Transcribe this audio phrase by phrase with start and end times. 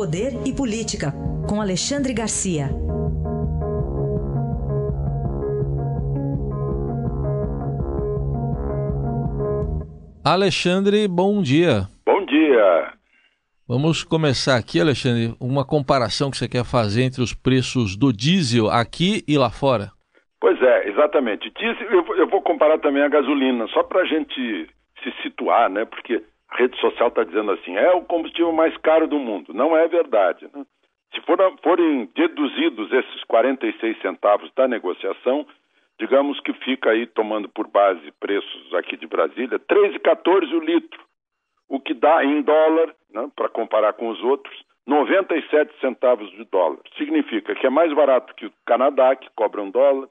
[0.00, 1.12] Poder e Política,
[1.46, 2.70] com Alexandre Garcia.
[10.24, 11.82] Alexandre, bom dia.
[12.06, 12.94] Bom dia.
[13.68, 18.70] Vamos começar aqui, Alexandre, uma comparação que você quer fazer entre os preços do diesel
[18.70, 19.90] aqui e lá fora.
[20.40, 21.50] Pois é, exatamente.
[21.50, 24.66] Diesel, eu, eu vou comparar também a gasolina, só para a gente
[25.04, 25.84] se situar, né?
[25.84, 29.54] Porque a rede social está dizendo assim, é o combustível mais caro do mundo.
[29.54, 30.48] Não é verdade.
[30.52, 30.64] Né?
[31.14, 35.46] Se for, forem deduzidos esses 46 centavos da negociação,
[35.98, 41.00] digamos que fica aí tomando por base preços aqui de Brasília, 13,14 o litro,
[41.68, 44.54] o que dá em dólar, né, para comparar com os outros,
[44.86, 46.80] 97 centavos de dólar.
[46.96, 50.08] Significa que é mais barato que o Canadá, que cobra um dólar,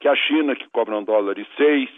[0.00, 1.90] que a China, que cobra um dólar e seis,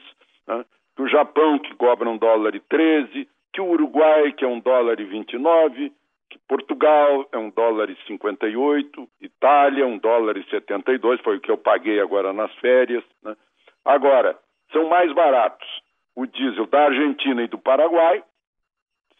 [0.48, 0.64] né,
[0.96, 4.58] que o Japão, que cobra um dólar e 13, que o Uruguai, que é um
[4.58, 5.92] dólar e 29,
[6.28, 11.50] que Portugal é um dólar e 58, Itália um dólar e 72, foi o que
[11.50, 13.04] eu paguei agora nas férias.
[13.22, 13.36] Né?
[13.84, 14.36] Agora,
[14.72, 15.68] são mais baratos
[16.16, 18.22] o diesel da Argentina e do Paraguai,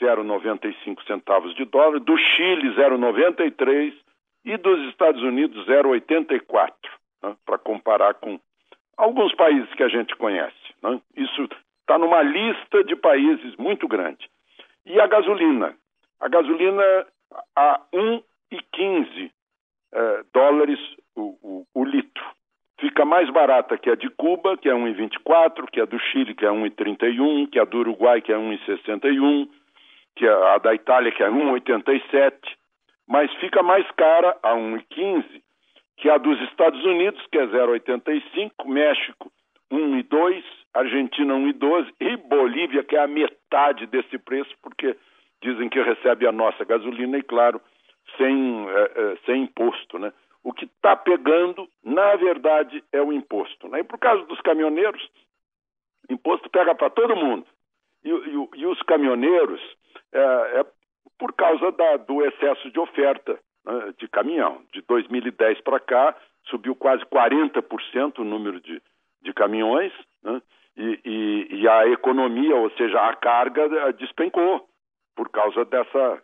[0.03, 3.95] 0,95 centavos de dólar, do Chile 0,93
[4.45, 6.73] e dos Estados Unidos 0,84,
[7.23, 7.37] né?
[7.47, 8.39] para comparar com
[8.97, 10.75] alguns países que a gente conhece.
[10.83, 11.01] Né?
[11.17, 11.49] Isso
[11.85, 14.29] está numa lista de países muito grande.
[14.87, 15.77] E a gasolina?
[16.19, 17.07] A gasolina
[17.55, 19.31] a 1,15
[19.93, 20.81] eh, dólares
[21.15, 22.25] o, o, o, litro.
[22.81, 26.45] Fica mais barata que a de Cuba, que é 1,24, que a do Chile, que
[26.45, 29.49] é 1,31, que a do Uruguai, que é 1,61,
[30.17, 32.33] que a da Itália, que é 1,87,
[33.07, 35.43] mas fica mais cara a 1,15
[35.97, 39.33] que a dos Estados Unidos, que é 0,85, México
[39.71, 40.43] 1,2,
[40.75, 44.97] Argentina 1,12 e Bolívia, que é a metade desse preço, porque
[45.41, 47.61] dizem que recebe a nossa gasolina e, claro,
[48.17, 50.13] sem, é, é, sem imposto, né?
[50.43, 53.67] O que está pegando, na verdade, é o imposto.
[53.69, 53.81] Né?
[53.81, 55.09] E por causa dos caminhoneiros,
[56.11, 57.47] imposto pega para todo mundo.
[58.05, 59.61] E, e, e, os caminhoneiros,
[60.13, 60.21] é,
[60.61, 60.67] é
[61.19, 64.63] por causa da, do excesso de oferta né, de caminhão.
[64.73, 66.15] De 2010 para cá,
[66.45, 68.83] subiu quase 40% o número de,
[69.23, 69.93] de caminhões,
[70.23, 70.43] né,
[70.77, 74.69] e, e, e, a economia, ou seja, a carga, eh, despencou
[75.15, 76.23] por causa dessa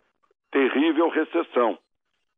[0.51, 1.77] terrível recessão.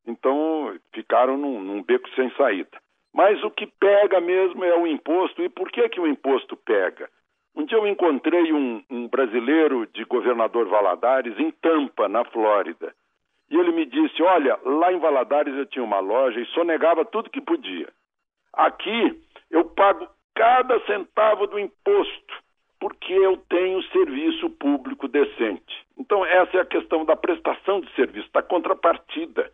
[0.06, 2.78] Então, ficaram num, num, beco sem saída.
[3.14, 5.42] Mas o que pega mesmo é o imposto.
[5.42, 7.10] E por que, que o imposto pega?
[7.56, 12.94] Um dia eu encontrei um, um brasileiro de governador Valadares em Tampa, na Flórida.
[13.50, 17.30] E ele me disse: Olha, lá em Valadares eu tinha uma loja e sonegava tudo
[17.30, 17.88] que podia.
[18.54, 19.22] Aqui
[19.52, 22.44] eu pago cada centavo do imposto,
[22.80, 25.84] porque eu tenho serviço público decente.
[25.98, 29.52] Então, essa é a questão da prestação de serviço, da contrapartida.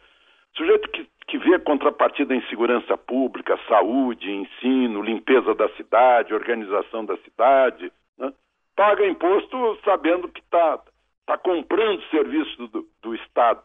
[0.54, 7.06] O sujeito que, que vê contrapartida em segurança pública, saúde, ensino, limpeza da cidade, organização
[7.06, 8.34] da cidade, né,
[8.76, 10.80] paga imposto sabendo que está
[11.26, 13.62] tá comprando serviço do, do Estado.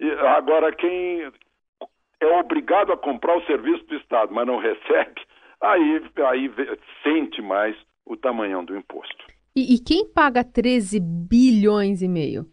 [0.00, 1.30] E agora, quem
[2.20, 5.20] é obrigado a comprar o serviço do Estado, mas não recebe,
[5.64, 6.50] aí, aí
[7.02, 7.76] sente mais
[8.06, 9.24] o tamanhão do imposto.
[9.56, 12.44] E, e, quem paga 13 bilhões e meio?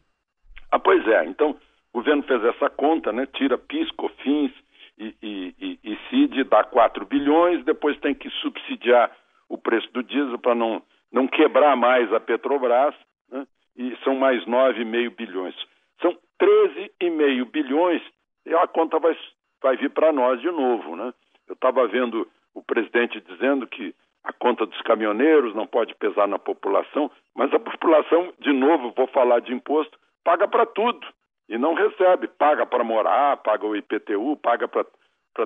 [0.72, 1.26] Ah, pois é.
[1.26, 1.58] Então,
[1.92, 3.26] o governo fez essa conta, né?
[3.26, 4.52] Tira PIS, COFINS
[4.98, 9.12] e, e, e, e CID, dá 4 bilhões, depois tem que subsidiar
[9.50, 12.96] o preço do diesel para não, não quebrar mais a Petrobras,
[13.30, 13.46] né?
[13.76, 15.56] e são mais 9,5 bilhões.
[16.02, 18.02] São 13,5 bilhões
[18.46, 19.18] e a conta vai,
[19.62, 21.14] vai vir para nós de novo, né?
[21.48, 26.38] Eu estava vendo o presidente dizendo que a conta dos caminhoneiros não pode pesar na
[26.38, 31.06] população, mas a população, de novo, vou falar de imposto, paga para tudo
[31.50, 32.28] e não recebe.
[32.28, 34.86] Paga para morar, paga o IPTU, paga para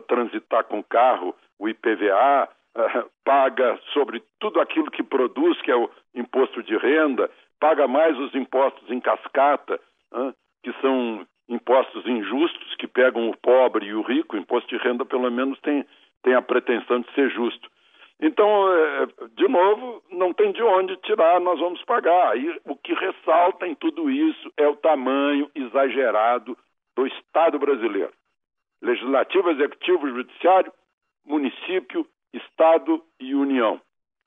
[0.08, 5.90] transitar com carro, o IPVA, uh, paga sobre tudo aquilo que produz, que é o
[6.14, 7.30] imposto de renda,
[7.60, 9.80] paga mais os impostos em cascata,
[10.64, 14.36] que são impostos injustos que pegam o pobre e o rico.
[14.36, 15.86] O imposto de renda, pelo menos, tem,
[16.25, 17.69] tem a pretensão de ser justo.
[18.19, 22.36] Então, é, de novo, não tem de onde tirar, nós vamos pagar.
[22.36, 26.57] E o que ressalta em tudo isso é o tamanho exagerado
[26.95, 28.12] do Estado brasileiro.
[28.81, 30.74] Legislativo, Executivo, Judiciário,
[31.25, 33.80] Município, Estado e União.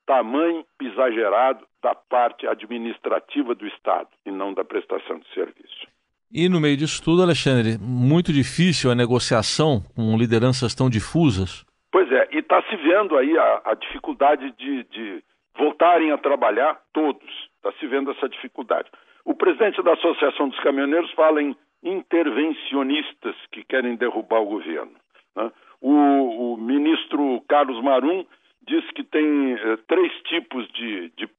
[0.05, 5.87] Tamanho exagerado da parte administrativa do Estado e não da prestação de serviço.
[6.31, 11.65] E no meio disso tudo, Alexandre, muito difícil a negociação com lideranças tão difusas?
[11.91, 15.23] Pois é, e está se vendo aí a, a dificuldade de, de,
[15.57, 17.29] voltarem a trabalhar todos.
[17.55, 18.89] Está se vendo essa dificuldade.
[19.25, 24.93] O presidente da Associação dos Caminhoneiros fala em intervencionistas que querem derrubar o governo.
[25.35, 25.51] Né?
[25.81, 28.25] O, o, ministro Carlos Marum
[28.67, 31.29] diz que tem eh, três tipos de, de,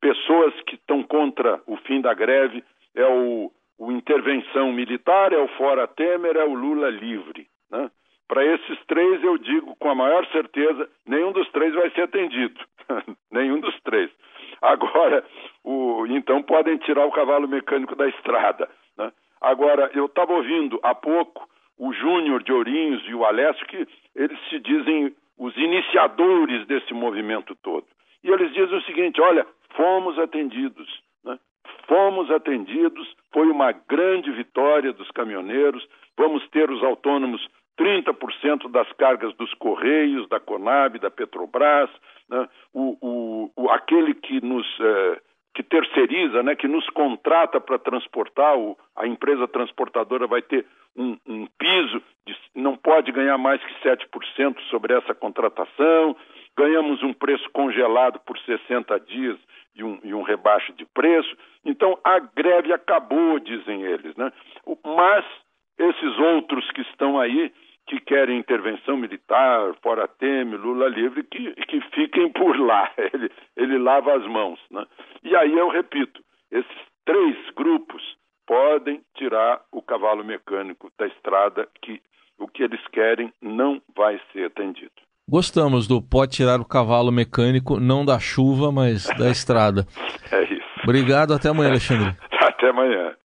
[0.00, 2.64] pessoas que estão contra o fim da greve:
[2.94, 7.46] é o, o intervenção militar, é o fora Temer, é o Lula livre.
[7.70, 7.90] Né?
[8.32, 12.58] Para esses três, eu digo com a maior certeza: nenhum dos três vai ser atendido.
[13.30, 14.10] nenhum dos três.
[14.62, 15.22] Agora,
[15.62, 18.70] o, então podem tirar o cavalo mecânico da estrada.
[18.96, 19.12] Né?
[19.38, 21.46] Agora, eu estava ouvindo há pouco
[21.78, 23.86] o Júnior de Ourinhos e o Alessio, que
[24.16, 27.84] eles se dizem os iniciadores desse movimento todo.
[28.24, 29.46] E eles dizem o seguinte: olha,
[29.76, 30.88] fomos atendidos.
[31.22, 31.38] Né?
[31.86, 35.86] Fomos atendidos, foi uma grande vitória dos caminhoneiros.
[36.16, 37.46] Vamos ter os autônomos
[37.78, 41.90] 30% das cargas dos Correios, da Conab, da Petrobras,
[42.28, 42.48] né?
[42.72, 44.66] o, o, o, aquele que nos.
[44.80, 45.20] Eh,
[45.54, 50.64] que terceiriza, né, que nos contrata para transportar, o, a empresa transportadora vai ter
[50.96, 56.16] um, um piso, de, não pode ganhar mais que 7% sobre essa contratação,
[56.56, 59.38] ganhamos um preço congelado por 60 dias
[59.74, 61.34] e um, e um rebaixo de preço.
[61.64, 64.14] Então a greve acabou, dizem eles.
[64.16, 64.32] Né?
[64.84, 65.24] Mas
[65.78, 67.52] esses outros que estão aí
[67.86, 72.90] que querem intervenção militar, fora Temer, Lula livre, que, que fiquem por lá.
[73.12, 74.58] Ele, ele lava as mãos.
[74.70, 74.84] Né?
[75.22, 78.02] E aí eu repito: esses três grupos
[78.46, 82.00] podem tirar o cavalo mecânico da estrada, que
[82.38, 84.92] o que eles querem não vai ser atendido.
[85.28, 89.86] Gostamos do pode tirar o cavalo mecânico, não da chuva, mas da estrada.
[90.32, 90.62] É isso.
[90.82, 92.16] Obrigado, até amanhã, Alexandre.
[92.40, 93.14] Até amanhã.